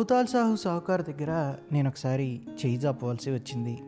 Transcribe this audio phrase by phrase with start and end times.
[0.00, 3.78] ధౌతాల్ సాహు సాహుకార్ దగ్గర నేను ఒకసారి చేయి జాపవలసి వచ్చింది.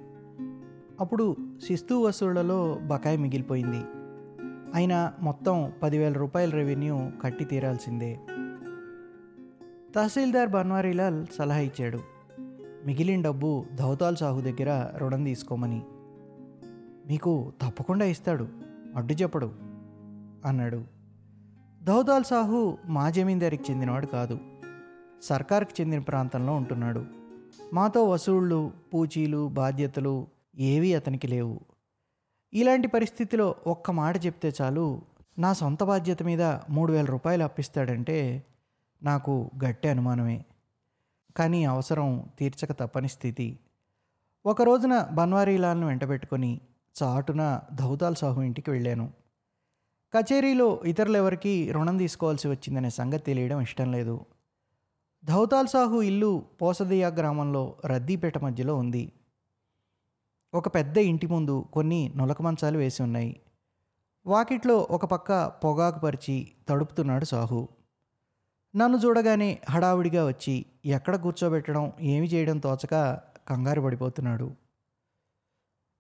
[1.01, 1.37] అప్పుడు
[1.69, 3.85] శిస్తు వసూళ్ళలో బకాయి మిగిలిపోయింది.
[4.75, 8.21] అయినా మొత్తం పదివేల రూపాయల రెవెన్యూ కట్టి తీరాల్సిందే.
[9.97, 11.99] తహసీల్దార్ బన్వారీలాల్ సలహా ఇచ్చాడు.
[12.87, 15.83] మిగిలిన డబ్బు ధౌతాల్ సాహు దగ్గర రుణం తీసుకోమని.
[17.09, 18.49] మీకు తప్పకుండా ఇస్తాడు
[18.97, 19.53] అడ్డు చెప్పడు
[20.47, 20.85] అన్నాడు.
[21.85, 24.52] ధౌతాల్ సాహు మా జమీందారికి చెందినవాడు కాదు.
[25.23, 27.07] సర్కార్కి చెందిన ప్రాంతంలో ఉంటున్నాడు.
[27.73, 30.27] మాతో వసూళ్ళు పూచీలు బాధ్యతలు
[30.59, 31.61] ఏవీ అతనికి లేవు.
[32.55, 35.03] ఇలాంటి పరిస్థితిలో ఒక్క మాట చెప్తే చాలు
[35.39, 38.43] నా సొంత బాధ్యత మీద మూడు వేల రూపాయలు అప్పిస్తాడంటే
[39.03, 40.45] నాకు గట్టి అనుమానమే.
[41.37, 43.59] కానీ అవసరం తీర్చక తప్పని స్థితి.
[44.47, 46.61] ఒక రోజున బన్వారీలాల్ను వెంటబెట్టుకొని
[47.03, 49.11] చాటున ధౌతాల్ సాహు ఇంటికి వెళ్ళాను.
[50.15, 54.21] కచేరీలో ఇతరులెవరికి రుణం తీసుకోవాల్సి వచ్చిందనే సంగతి తెలియడం ఇష్టం లేదు.
[55.25, 59.13] ధౌతాల్ సాహు ఇల్లు పోసదయ్య గ్రామంలో రద్దీపేట మధ్యలో ఉంది.
[60.55, 63.41] ఒక పెద్ద ఇంటి ముందు కొన్ని నులక మంచాలు వేసి ఉన్నాయి.
[64.27, 67.69] వాకిట్లో ఒక పక్క పొగాకు పరిచి తడుపుతున్నాడు సాహు.
[68.77, 74.51] నన్ను చూడగానే హడావుడిగా వచ్చి ఎక్కడ కూర్చోబెట్టడం ఏమి చేయడం తోచక కంగారు పడిపోతున్నాడు.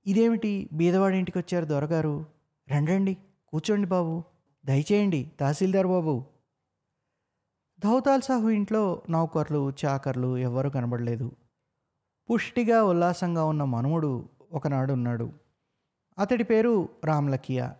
[0.06, 0.68] ఇదేమిటి?
[0.72, 2.26] బీదవాడి ఇంటికి వచ్చారు దొరగారు.
[2.76, 3.16] రండండి
[3.48, 4.22] కూర్చోండి బాబు.
[4.66, 6.31] దయచేయండి తహసీల్దార్ బాబు.
[7.84, 11.32] ధౌతాల్ సాహు ఇంట్లో నౌకర్లు చాకర్లు ఎవ్వరూ కనబడలేదు.
[12.30, 15.32] పుష్టిగా ఉల్లాసంగా ఉన్న మనుముడు ఒకనాడు ఉన్నాడు.
[16.18, 17.76] అతడి పేరు రామ్లకియా.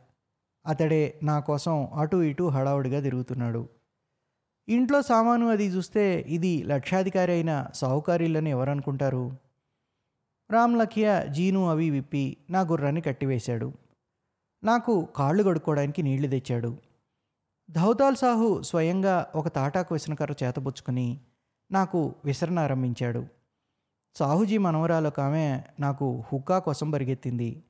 [0.67, 3.69] అతడే నా కోసం అటు ఇటు హడావుడిగా తిరుగుతున్నాడు.
[4.69, 9.37] ఇంట్లో సామాను అది చూస్తే ఇది లక్షాధికారి అయిన సాహుకారీలని ఎవరనుకుంటారు?
[10.51, 13.73] రామ్లకియా జీను అవి విప్పి నా గుర్రాన్ని కట్టివేశాడు.
[14.65, 16.77] నాకు కాళ్ళు కడుక్కోవడానికి నీళ్ళు తెచ్చాడు.
[17.73, 21.21] ధౌతాల్ సాహు స్వయంగా ఒక తాటాకు విసనకర్ర చేతబుచ్చుకొని
[21.73, 23.27] నాకు విసరణ ఆరంభించాడు.
[24.15, 27.63] సాహుజీ మనవరాలో ఆమె నాకు హుక్కా కోసం పరిగెత్తింది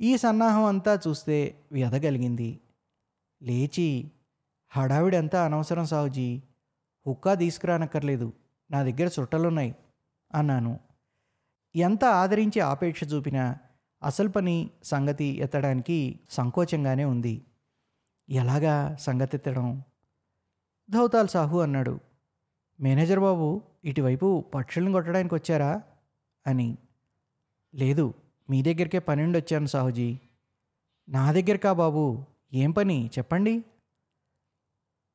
[0.00, 2.60] ఈ సన్నాహం అంతా చూస్తే వ్యధగలిగింది.
[3.42, 4.10] లేచి
[4.68, 6.42] హడావిడంతా అనవసరం సాహుజీ
[7.06, 8.32] హుక్కా తీసుకురానక్కర్లేదు
[8.70, 9.74] నా దగ్గర చుట్టలున్నాయి
[10.34, 10.80] అన్నాను.
[11.76, 13.56] ఎంత ఆదరించి ఆపేక్ష చూపినా
[14.02, 17.42] అసలు పని సంగతి ఎత్తడానికి సంకోచంగానే ఉంది.
[18.28, 19.82] ఎలాగా సంగతెత్తడం
[20.90, 22.00] ధౌతాల్ సాహు అన్నాడు.
[22.80, 25.82] మేనేజర్ బాబు ఇటువైపు పక్షులను కొట్టడానికి వచ్చారా?
[26.46, 26.78] అని.
[27.74, 28.14] లేదు
[28.50, 30.18] మీ దగ్గరికే పని వచ్చాను సాహుజీ.
[31.08, 33.10] నా దగ్గరకా బాబు ఏం పని?
[33.18, 33.64] చెప్పండి.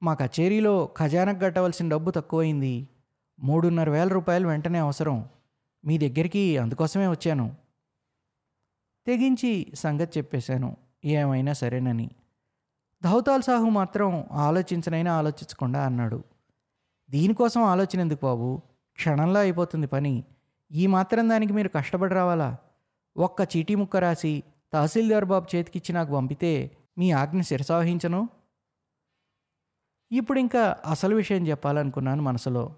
[0.04, 2.88] మా కచేరీలో ఖజానకు కట్టవలసిన డబ్బు తక్కువైంది
[3.40, 5.30] మూడున్నర వేల రూపాయలు వెంటనే అవసరం.
[5.86, 7.56] మీ దగ్గరికి అందుకోసమే వచ్చాను.
[9.08, 10.78] తెగించి సంగతి చెప్పేశాను.
[11.06, 12.10] ఏమైనా సరేనని.
[13.04, 16.24] ధౌతాల్ సాహు మాత్రం ఆలోచించనైనా ఆలోచించకుండా అన్నాడు.
[17.10, 18.62] దీనికోసం ఆలోచన ఎందుకు బాబు?
[18.96, 20.24] క్షణంలో అయిపోతుంది పని.
[20.72, 22.58] ఈ మాత్రం దానికి మీరు కష్టపడి రావాలా?
[23.18, 28.30] ఒక్క చీటీ ముక్క రాసి తహసీల్దార్ బాబు చేతికిచ్చి నాకు పంపితే మీ ఆజ్ఞ శిరసావహించను?
[30.12, 32.76] ఇప్పుడు ఇంకా అసలు విషయం చెప్పాలనుకున్నాను మనసులో.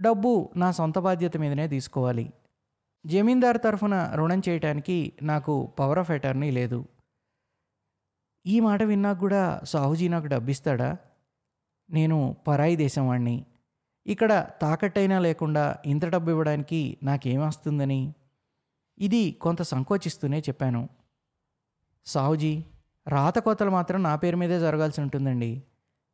[0.00, 2.32] డబ్బు నా సొంత బాధ్యత మీదనే తీసుకోవాలి.
[3.06, 6.84] జమీందార్ తరఫున రుణం చేయటానికి నాకు పవర్ ఆఫ్ అటార్నీ లేదు.
[8.46, 10.96] ఈ మాట విన్నాక కూడా సాహుజీ నాకు డబ్బిస్తాడా?
[11.90, 13.46] నేను పరాయి దేశం వాణ్ణి
[14.06, 18.14] ఇక్కడ తాకట్టైనా లేకుండా ఇంత డబ్బు ఇవ్వడానికి నాకేం వస్తుందని
[18.98, 20.88] ఇది కొంత సంకోచిస్తూనే చెప్పాను.
[22.06, 22.64] సాహుజీ
[23.08, 25.62] రాత కోతలు మాత్రం నా పేరు మీదే జరగాల్సి ఉంటుందండి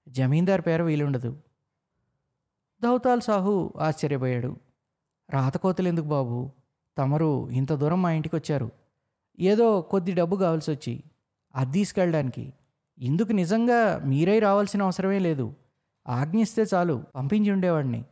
[0.08, 1.36] జమీందార్ పేరు వీలుండదు.
[2.82, 4.56] దౌతాల్ సాహు ఆశ్చర్యపోయాడు.
[5.30, 6.50] రాతకోతలు ఎందుకు బాబు?
[6.98, 8.70] తమరు ఇంత దూరం మా ఇంటికి వచ్చారు
[9.40, 11.02] ఏదో కొద్ది డబ్బు కావాల్సి వచ్చి
[11.54, 12.52] అది తీసుకెళ్ళడానికి.
[12.98, 15.54] ఇందుకు నిజంగా మీరై రావాల్సిన అవసరమే లేదు.
[16.08, 18.04] ఆజ్ఞిస్తే చాలు పంపించి ఉండేవాడిని.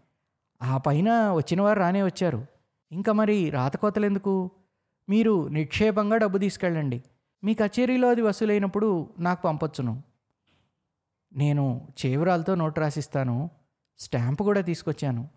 [0.63, 2.47] ఆ పైన వచ్చిన వారు రానే వచ్చారు.
[2.93, 4.51] ఇంకా మరి రాతకోతలు ఎందుకు
[5.09, 7.03] మీరు నిక్షేపంగా డబ్బు తీసుకెళ్ళండి.
[7.45, 10.03] మీ కచేరీలో అది వసూలైనప్పుడు నాకు పంపొచ్చును.
[11.33, 13.51] నేను చేవరాలతో నోటు రాసిస్తాను
[13.99, 15.28] స్టాంపు కూడా తీసుకొచ్చాను.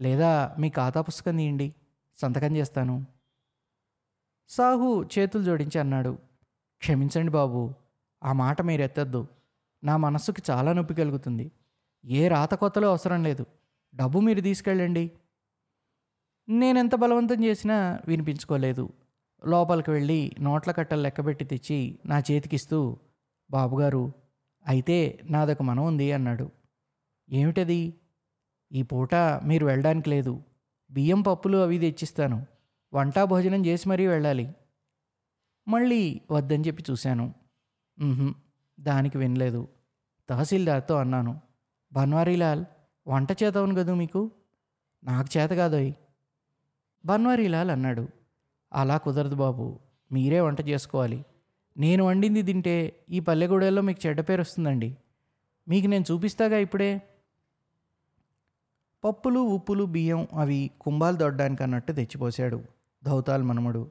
[0.00, 1.74] లేదా మీ ఖాతా పుస్తకం తీయండి
[2.16, 3.06] సంతకం చేస్తాను.
[4.48, 6.18] సాహు చేతులు జోడించి అన్నాడు.
[6.82, 7.74] క్షమించండి బాబు
[8.24, 9.26] ఆ మాట మీరు ఎత్తద్దు
[9.84, 11.52] నా మనస్సుకి చాలా నొప్పి కలుగుతుంది.
[12.04, 13.46] ఏ రాత కొత్తలో అవసరం లేదు.
[13.94, 15.10] డబ్బు మీరు తీసుకెళ్ళండి.
[16.48, 18.92] నేనెంత బలవంతం చేసినా వినిపించుకోలేదు.
[19.46, 22.96] లోపలికి వెళ్ళి నోట్ల కట్టలు లెక్కబెట్టి తెచ్చి నా చేతికిస్తూ
[23.50, 24.12] బాబుగారు
[24.66, 26.50] అయితే నాదొక మనం ఉంది అన్నాడు.
[27.30, 27.94] ఏమిటది?
[28.72, 30.42] ఈ పూట మీరు వెళ్ళడానికి లేదు.
[30.90, 32.46] బియ్యం పప్పులు అవి తెచ్చిస్తాను.
[32.94, 34.54] వంట భోజనం చేసి మరీ వెళ్ళాలి.
[35.68, 37.34] మళ్ళీ వద్దని చెప్పి చూశాను.
[38.80, 39.68] దానికి వినలేదు.
[40.28, 41.40] తహసీల్దార్తో అన్నాను
[41.92, 42.64] బన్వారీలాల్
[43.08, 44.30] వంట చేతవును కదూ మీకు?
[45.04, 45.92] నాకు చేత కాదోయ్.
[47.04, 48.08] బన్వారీలాల్ అన్నాడు
[48.72, 49.78] అలా కుదరదు బాబు
[50.12, 51.24] మీరే వంట చేసుకోవాలి.
[51.76, 52.76] నేను వండింది తింటే
[53.10, 54.96] ఈ పల్లెగూడెల్లో మీకు చెడ్డ పేరు వస్తుందండి.
[55.68, 57.02] మీకు నేను చూపిస్తాగా ఇప్పుడే?
[59.04, 62.58] పప్పులు ఉప్పులు బియ్యం అవి కుంభాలు దొడ్డానికి అన్నట్టు తెచ్చిపోశాడు.
[63.04, 63.90] ధౌతాల్ మనముడు.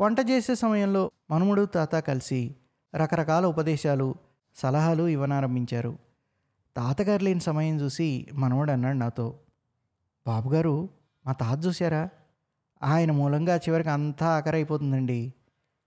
[0.00, 2.54] వంట చేసే సమయంలో మనుమడు తాత కలిసి
[2.94, 4.14] రకరకాల ఉపదేశాలు
[4.54, 5.98] సలహాలు ఇవ్వనారంభించారు.
[6.76, 9.38] తాతగారు లేని సమయం చూసి మనవడు అన్నాడు నాతో
[10.26, 10.88] బాబుగారు
[11.26, 12.08] మా తాత చూశారా?
[12.82, 15.32] ఆయన మూలంగా చివరికి అంతా ఆఖరైపోతుందండి.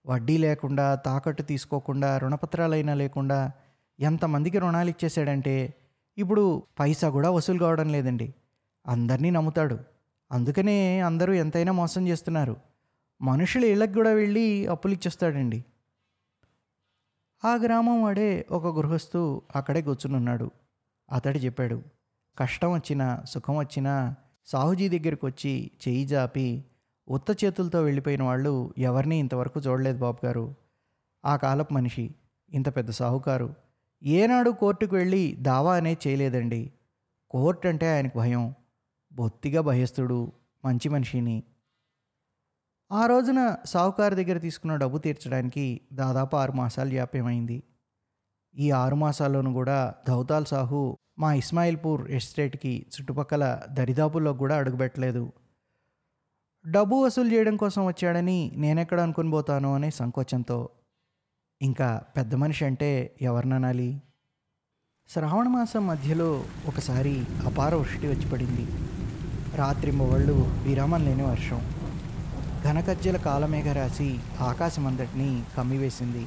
[0.07, 3.51] వడ్డీ లేకుండా తాకట్టు తీసుకోకుండా రుణపత్రాలైనా లేకుండా
[3.99, 5.73] ఎంతమందికి రుణాలు ఇచ్చేసాడంటే
[6.17, 8.33] ఇప్పుడు పైసా కూడా వసూలు కావడం లేదండి.
[8.87, 9.79] అందరినీ నమ్ముతాడు.
[10.31, 12.74] అందుకనే అందరూ ఎంతైనా మోసం చేస్తున్నారు.
[13.21, 15.65] మనుషులు ఇళ్ళకి కూడా వెళ్ళి అప్పులు ఇచ్చేస్తాడండి.
[17.45, 20.51] ఆ గ్రామం వాడే ఒక గృహస్థు అక్కడే కూర్చునున్నాడు
[21.11, 21.81] అతడు చెప్పాడు
[22.39, 24.15] కష్టం వచ్చినా సుఖం వచ్చినా
[24.45, 26.65] సాహుజీ దగ్గరికి వచ్చి చేయి జాపి
[27.07, 30.55] ఉత్త చేతులతో వెళ్ళిపోయిన వాళ్ళు ఎవరిని ఇంతవరకు చూడలేదు బాబు గారు.
[31.25, 32.15] ఆ కాలపు మనిషి
[32.53, 33.55] ఇంత పెద్ద సాహుకారు.
[34.03, 36.71] ఏనాడు కోర్టుకు వెళ్ళి దావా అనేది చేయలేదండి.
[37.29, 38.53] కోర్టు అంటే ఆయనకు భయం.
[39.13, 40.31] బొత్తిగా భయస్తుడు
[40.65, 41.43] మంచి మనిషిని.
[42.95, 47.63] ఆ రోజున సాహుకారు దగ్గర తీసుకున్న డబ్బు తీర్చడానికి దాదాపు ఆరు మాసాలు జాప్యమైంది.
[48.57, 55.33] ఈ ఆరు మాసాల్లోనూ కూడా ధౌతాల్ సాహు మా ఇస్మాయిల్పూర్ ఎస్టేట్కి చుట్టుపక్కల దరిదాపుల్లో కూడా అడుగుపెట్టలేదు.
[56.67, 60.69] డబ్బు వసూలు చేయడం కోసం వచ్చాడని నేనెక్కడ అనుకుని పోతాను అనే సంకోచంతో
[61.61, 64.01] ఇంకా పెద్ద మనిషి అంటే ఎవరిననాలి?
[65.09, 68.67] శ్రావణ మాసం మధ్యలో ఒకసారి అపార వృష్టి వచ్చి పడింది.
[69.55, 70.33] రాత్రి మొవళ్ళు
[70.63, 71.74] విరామం లేని వర్షం.
[72.65, 76.25] ఘనకజ్జల కాలమేఘ రాసి ఆకాశమంతటిని కమ్మివేసింది.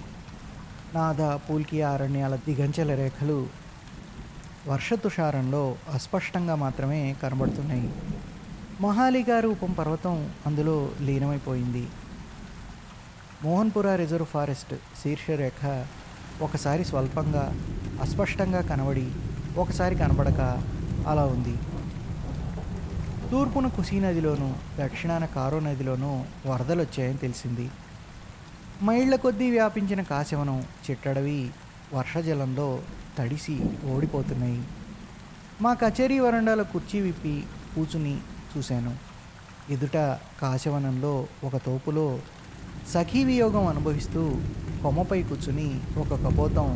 [0.94, 3.46] నాద పూల్కి అరణ్యాల దిగంచెల రేఖలు
[4.68, 7.90] వర్షతుషారంలో అస్పష్టంగా మాత్రమే కనబడుతున్నాయి.
[8.80, 11.86] మహాలిగా రూపం పర్వతం అందులో లీనమైపోయింది.
[13.44, 15.86] మోహన్పుర రిజర్వ్ ఫారెస్ట్ శీర్షరేఖ
[16.42, 17.44] ఒకసారి స్వల్పంగా
[18.02, 19.06] అస్పష్టంగా కనబడి
[19.56, 20.40] ఒకసారి కనబడక
[21.08, 21.56] అలా ఉంది.
[23.30, 27.70] తూర్పున కుసీ నదిలోనూ దక్షిణాన కారో నదిలోనూ వరదలు వచ్చాయని తెలిసింది.
[28.82, 31.50] మైళ్ళ కొద్దీ వ్యాపించిన కాశవనం చిట్టడవి
[31.94, 32.82] వర్షజలంలో
[33.18, 33.60] తడిసి
[33.94, 34.62] ఓడిపోతున్నాయి.
[35.62, 37.44] మా కచేరీ వరండాలో కుర్చీ విప్పి
[37.74, 38.18] కూచుని
[38.56, 38.96] చూశాను.
[39.70, 39.96] ఎదుట
[40.42, 42.18] కాశవనంలో ఒక తోపులో
[42.94, 44.22] సఖీ వియోగం అనుభవిస్తూ
[44.82, 46.68] కొమ్మపై కూర్చుని ఒక కపోతం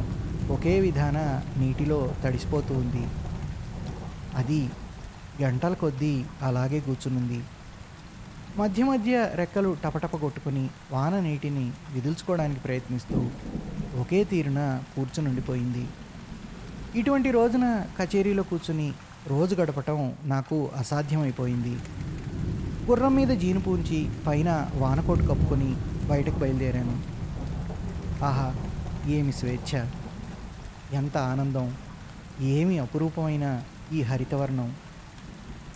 [0.51, 1.19] ఒకే విధాన
[1.57, 3.07] నీటిలో తడిసిపోతూ ఉంది.
[4.37, 4.71] అది
[5.43, 7.41] గంటల కొద్దీ అలాగే కూర్చునుంది.
[8.55, 13.21] మధ్య మధ్య రెక్కలు టపటప కొట్టుకుని వాన నీటిని విదుల్చుకోవడానికి ప్రయత్నిస్తూ
[13.93, 14.61] ఒకే తీరున
[14.95, 15.85] కూర్చునుండిపోయింది.
[16.95, 17.67] ఇటువంటి రోజున
[17.99, 18.89] కచేరీలో కూర్చుని
[19.27, 21.75] రోజు గడపటం నాకు అసాధ్యమైపోయింది.
[22.87, 25.71] గుర్రం మీద జీను పూంచి పైన వానకోటు కప్పుకొని
[26.09, 26.97] బయటకు బయలుదేరాను.
[28.21, 28.49] ఆహా
[29.09, 29.71] ఏమి స్వేచ్ఛ!
[30.91, 31.69] ఎంత ఆనందం!
[32.55, 33.47] ఏమి అపురూపమైన
[33.91, 34.69] ఈ హరితవర్ణం!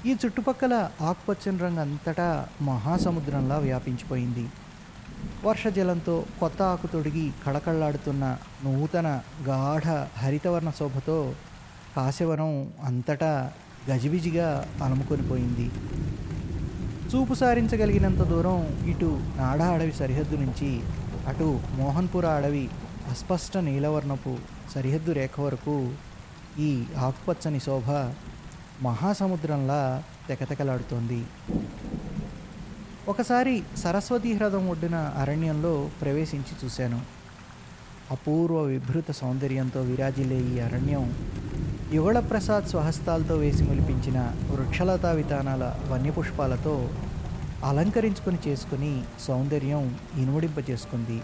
[0.06, 2.26] ఈ చుట్టుపక్కల ఆకుపచ్చని రంగు అంతటా
[2.62, 4.44] మహాసముద్రంలా వ్యాపించిపోయింది.
[5.44, 8.25] వర్షజలంతో కొత్త ఆకు తొడిగి కళకళలాడుతున్న
[8.64, 9.08] నూతన
[9.49, 9.87] గాఢ
[10.19, 11.35] హరితవర్ణ శోభతో
[11.97, 12.52] కాశవనం
[12.85, 13.33] అంతటా
[13.90, 14.49] గజిబిజిగా
[14.83, 15.66] అలముకొనిపోయింది.
[17.11, 20.71] చూపు సారించగలిగినంత దూరం ఇటు నాడా అడవి సరిహద్దు నుంచి
[21.28, 22.69] అటు మోహన్పుర అడవి
[23.11, 24.33] అస్పష్ట నీలవర్ణపు
[24.75, 25.76] సరిహద్దు రేఖ వరకు
[26.59, 27.90] ఈ ఆకుపచ్చని శోభ
[28.83, 31.25] మహాసముద్రంలా తెకతెకలాడుతోంది.
[33.09, 37.00] ఒకసారి సరస్వతీ హ్రదం ఒడ్డున అరణ్యంలో ప్రవేశించి చూశాను.
[38.11, 41.14] అపూర్వ విభృత సౌందర్యంతో విరాజిల్లే ఈ అరణ్యం
[41.92, 46.90] యుగళ ప్రసాద్ స్వహస్తాలతో వేసి ములిపించిన వృక్షలతా వితానాల వన్యపుష్పాలతో
[47.64, 51.23] అలంకరించుకొని చేసుకుని సౌందర్యం ఇనుమడింపజేసుకుంది.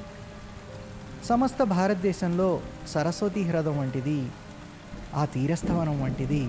[1.25, 4.27] సమస్త భారతదేశంలో సరస్వతీ హ్రదం వంటిది
[5.15, 6.49] ఆ తీరస్థవనం వంటిది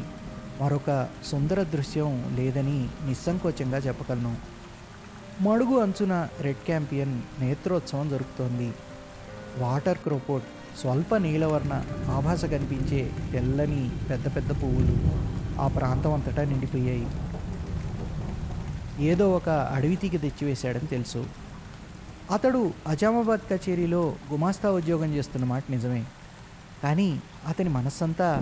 [0.62, 4.38] మరొక సుందర దృశ్యం లేదని నిస్సంకోచంగా చెప్పగలను.
[5.42, 8.74] మడుగు అంచున రెడ్ క్యాంపియన్ నేత్రోత్సవం జరుగుతోంది
[9.58, 10.44] వాటర్ క్రోపోట్
[10.82, 14.98] స్వల్ప నీలవర్ణ ఆభాస కనిపించే తెల్లని పెద్ద పెద్ద పువ్వులు
[15.62, 17.08] ఆ ప్రాంతం అంతటా నిండిపోయాయి.
[19.00, 21.26] ఏదో ఒక అడవి తీగ తెచ్చివేశాడని తెలుసు.
[22.32, 26.06] అతడు అజామాబాద్ కచేరీలో గుమాస్తా ఉద్యోగం చేస్తున్న మాట నిజమే.
[26.84, 28.42] కానీ అతని మనస్సంతా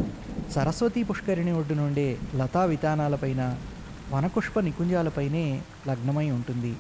[0.51, 3.57] సరస్వతీ పుష్కరిణి ఒడ్డు నుండే లతా వితానాలపైన
[4.13, 6.75] వనపుష్ప నికుంజాలపైనే లగ్నమై ఉంటుంది.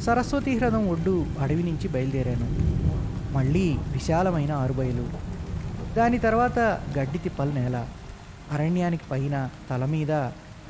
[0.00, 2.72] సరస్వతీ హ్రదం ఒడ్డు అడవి నుంచి బయలుదేరాను.
[3.32, 5.08] మళ్ళీ విశాలమైన ఆరుబయలు.
[5.94, 6.58] దాని తర్వాత
[6.98, 7.88] గడ్డి తిప్పల నేల.
[8.52, 10.28] అరణ్యానికి పైన తల మీద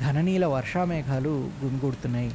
[0.09, 2.31] ఘననీల వర్షామేఘాలు గుమిగూడుతున్నాయి.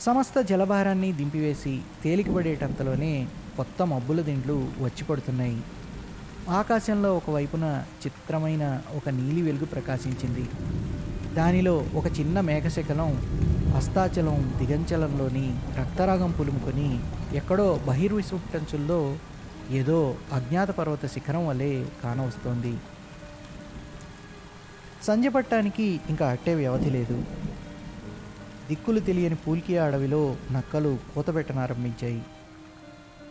[0.00, 5.62] సమస్త జలభారాన్ని దింపివేసి తేలికపడేటంతలోనే కొత్త మబ్బుల దిండ్లు వచ్చి పడుతున్నాయి.
[6.50, 10.48] ఆకాశంలో ఒకవైపున చిత్రమైన ఒక నీలి వెలుగు ప్రకాశించింది.
[11.34, 13.42] దానిలో ఒక చిన్న మేఘశకలం
[13.76, 17.00] అస్తాచలం దిగంచలంలోని రక్తరాగం పులుముకొని
[17.36, 19.16] ఎక్కడో బహిర్విశ్వటంచుల్లో
[19.70, 22.76] ఏదో అజ్ఞాత పర్వత శిఖరం వలె కానవస్తోంది.
[25.02, 27.24] సంజ పట్టానికి ఇంకా అట్టే వ్యవధి లేదు.
[28.68, 32.22] దిక్కులు తెలియని పూల్కి అడవిలో నక్కలు కూతబెట్టనారంభించాయి.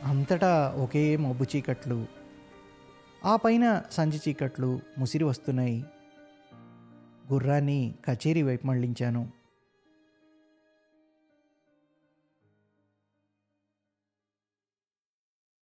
[0.03, 2.05] అంతటా ఒకే మబ్బు చీకట్లు
[3.25, 5.85] ఆ పైన సంచి చీకట్లు ముసిరి వస్తున్నాయి.
[7.33, 9.40] గుర్రాన్ని కచేరీ వైపు మళ్ళించాను.